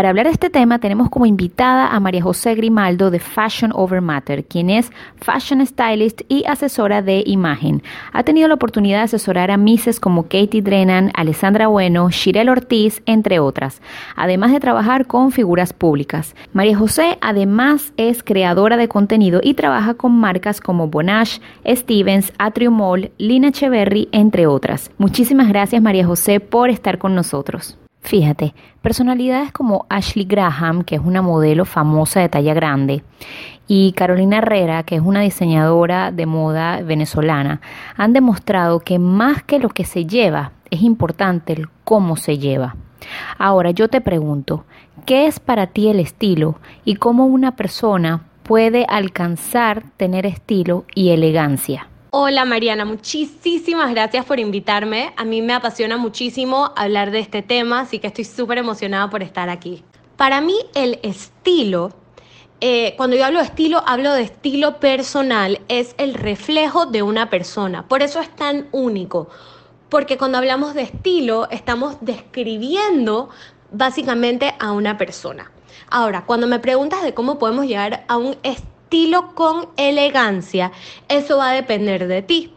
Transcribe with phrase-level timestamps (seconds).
[0.00, 4.00] Para hablar de este tema tenemos como invitada a María José Grimaldo de Fashion Over
[4.00, 7.82] Matter, quien es fashion stylist y asesora de imagen.
[8.14, 13.02] Ha tenido la oportunidad de asesorar a Misses como Katie Drennan, Alessandra Bueno, Shirel Ortiz,
[13.04, 13.82] entre otras,
[14.16, 16.34] además de trabajar con figuras públicas.
[16.54, 22.74] María José además es creadora de contenido y trabaja con marcas como Bonash, Stevens, Atrium
[22.74, 24.90] Mall, Lina Echeverry, entre otras.
[24.96, 27.76] Muchísimas gracias María José por estar con nosotros.
[28.02, 33.04] Fíjate, personalidades como Ashley Graham, que es una modelo famosa de talla grande,
[33.68, 37.60] y Carolina Herrera, que es una diseñadora de moda venezolana,
[37.96, 42.74] han demostrado que más que lo que se lleva, es importante el cómo se lleva.
[43.38, 44.64] Ahora yo te pregunto,
[45.06, 51.10] ¿qué es para ti el estilo y cómo una persona puede alcanzar tener estilo y
[51.10, 51.89] elegancia?
[52.12, 55.12] Hola Mariana, muchísimas gracias por invitarme.
[55.16, 59.22] A mí me apasiona muchísimo hablar de este tema, así que estoy súper emocionada por
[59.22, 59.84] estar aquí.
[60.16, 61.92] Para mí el estilo,
[62.60, 67.30] eh, cuando yo hablo de estilo, hablo de estilo personal, es el reflejo de una
[67.30, 67.86] persona.
[67.86, 69.28] Por eso es tan único,
[69.88, 73.28] porque cuando hablamos de estilo estamos describiendo
[73.70, 75.52] básicamente a una persona.
[75.88, 80.72] Ahora, cuando me preguntas de cómo podemos llegar a un estilo, estilo con elegancia,
[81.08, 82.52] eso va a depender de ti.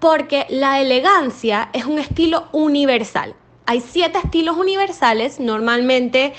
[0.00, 3.34] Porque la elegancia es un estilo universal.
[3.66, 5.40] Hay siete estilos universales.
[5.40, 6.32] Normalmente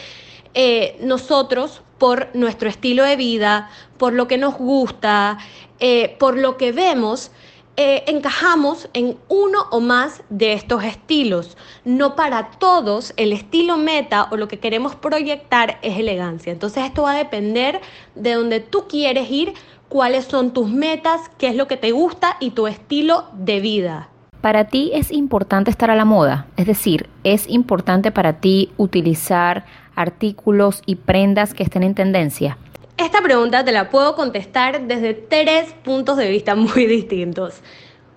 [0.56, 5.38] eh, nosotros, por nuestro estilo de vida, por lo que nos gusta,
[5.80, 7.30] eh, por lo que vemos,
[7.78, 11.58] eh, encajamos en uno o más de estos estilos.
[11.84, 16.54] No para todos el estilo meta o lo que queremos proyectar es elegancia.
[16.54, 17.82] Entonces esto va a depender
[18.16, 19.54] de donde tú quieres ir,
[19.90, 24.10] cuáles son tus metas, qué es lo que te gusta y tu estilo de vida.
[24.40, 29.66] Para ti es importante estar a la moda, es decir, es importante para ti utilizar
[29.96, 32.58] artículos y prendas que estén en tendencia.
[33.06, 37.62] Esta pregunta te la puedo contestar desde tres puntos de vista muy distintos.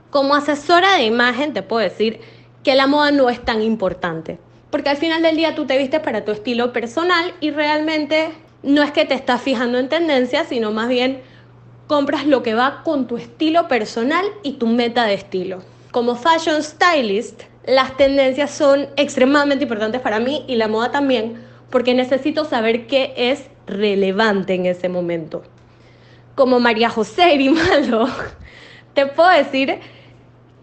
[0.08, 2.20] Como asesora de imagen te puedo decir
[2.64, 4.39] que la moda no es tan importante,
[4.70, 8.30] porque al final del día tú te vistes para tu estilo personal y realmente
[8.62, 11.20] no es que te estás fijando en tendencias, sino más bien
[11.86, 15.58] compras lo que va con tu estilo personal y tu meta de estilo.
[15.91, 21.92] Como fashion stylist, las tendencias son extremadamente importantes para mí y la moda también, porque
[21.92, 25.42] necesito saber qué es relevante en ese momento.
[26.34, 28.08] Como María José Grimaldo,
[28.95, 29.79] te puedo decir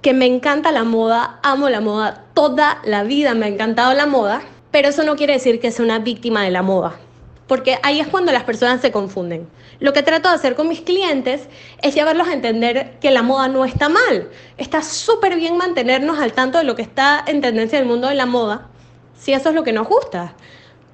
[0.02, 4.06] que me encanta la moda, amo la moda, toda la vida me ha encantado la
[4.06, 6.96] moda, pero eso no quiere decir que sea una víctima de la moda,
[7.48, 9.48] porque ahí es cuando las personas se confunden.
[9.80, 11.50] Lo que trato de hacer con mis clientes
[11.82, 16.34] es llevarlos a entender que la moda no está mal, está súper bien mantenernos al
[16.34, 18.68] tanto de lo que está en tendencia en el mundo de la moda,
[19.18, 20.36] si eso es lo que nos gusta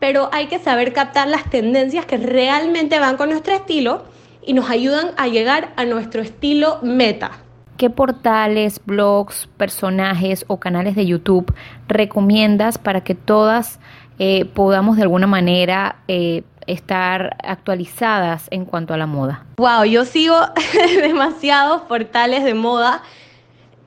[0.02, 4.04] pero hay que saber captar las tendencias que realmente van con nuestro estilo
[4.44, 7.34] y nos ayudan a llegar a nuestro estilo meta.
[7.78, 11.54] ¿Qué portales, blogs, personajes o canales de YouTube
[11.88, 13.80] recomiendas para que todas
[14.18, 19.46] eh, podamos de alguna manera eh, estar actualizadas en cuanto a la moda?
[19.58, 20.36] Wow, yo sigo
[21.00, 23.04] demasiados portales de moda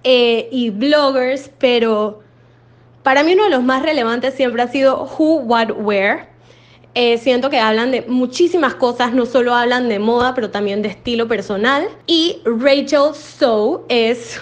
[0.04, 2.23] eh, y bloggers, pero
[3.04, 6.26] para mí uno de los más relevantes siempre ha sido Who, What, Where.
[6.94, 10.88] Eh, siento que hablan de muchísimas cosas, no solo hablan de moda, pero también de
[10.88, 11.86] estilo personal.
[12.06, 14.40] Y Rachel So es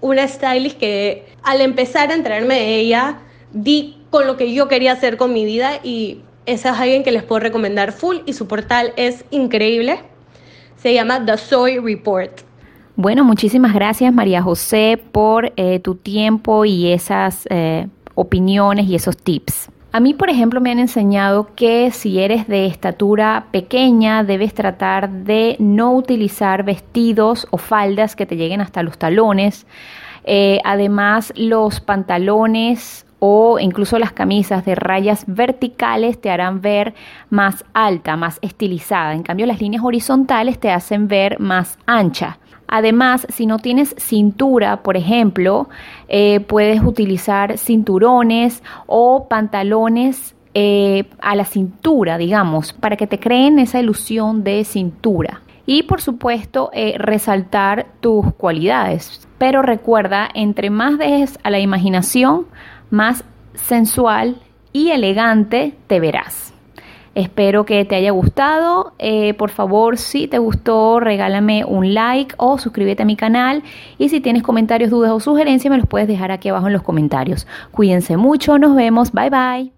[0.00, 3.20] una stylist que al empezar a enterarme de ella,
[3.52, 7.10] di con lo que yo quería hacer con mi vida y esa es alguien que
[7.10, 10.00] les puedo recomendar full y su portal es increíble.
[10.76, 12.42] Se llama The Soy Report.
[12.96, 19.16] Bueno, muchísimas gracias María José por eh, tu tiempo y esas eh, opiniones y esos
[19.16, 19.68] tips.
[19.90, 25.10] A mí, por ejemplo, me han enseñado que si eres de estatura pequeña, debes tratar
[25.10, 29.66] de no utilizar vestidos o faldas que te lleguen hasta los talones.
[30.24, 36.94] Eh, además, los pantalones o incluso las camisas de rayas verticales te harán ver
[37.30, 39.14] más alta, más estilizada.
[39.14, 42.38] En cambio, las líneas horizontales te hacen ver más ancha.
[42.66, 45.68] Además, si no tienes cintura, por ejemplo,
[46.08, 53.58] eh, puedes utilizar cinturones o pantalones eh, a la cintura, digamos, para que te creen
[53.58, 55.42] esa ilusión de cintura.
[55.66, 59.26] Y por supuesto, eh, resaltar tus cualidades.
[59.38, 62.46] Pero recuerda, entre más dejes a la imaginación,
[62.90, 63.24] más
[63.54, 64.36] sensual
[64.72, 66.53] y elegante te verás.
[67.14, 68.92] Espero que te haya gustado.
[68.98, 73.62] Eh, por favor, si te gustó, regálame un like o suscríbete a mi canal.
[73.98, 76.82] Y si tienes comentarios, dudas o sugerencias, me los puedes dejar aquí abajo en los
[76.82, 77.46] comentarios.
[77.70, 79.12] Cuídense mucho, nos vemos.
[79.12, 79.72] Bye bye.